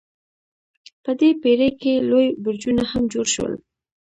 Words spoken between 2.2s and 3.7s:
برجونه هم جوړ شول.